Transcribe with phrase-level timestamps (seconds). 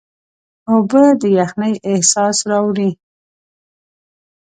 [0.71, 2.89] اوبه د یخنۍ احساس راوړي.